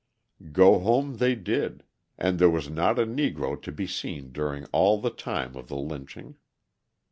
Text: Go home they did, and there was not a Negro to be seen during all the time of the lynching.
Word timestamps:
Go 0.51 0.79
home 0.79 1.17
they 1.17 1.35
did, 1.35 1.83
and 2.17 2.39
there 2.39 2.49
was 2.49 2.71
not 2.71 2.97
a 2.97 3.05
Negro 3.05 3.61
to 3.61 3.71
be 3.71 3.85
seen 3.85 4.31
during 4.31 4.65
all 4.71 4.99
the 4.99 5.11
time 5.11 5.55
of 5.55 5.67
the 5.67 5.77
lynching. 5.77 6.37